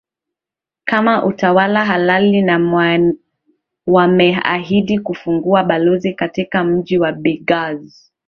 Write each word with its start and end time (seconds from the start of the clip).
kama 0.85 1.25
utawala 1.25 1.85
halali 1.85 2.41
na 2.41 2.59
wameahidi 3.87 4.99
kufungua 4.99 5.63
balozi 5.63 6.13
katika 6.13 6.63
mji 6.63 6.97
wa 6.97 7.11
bigaz 7.11 8.09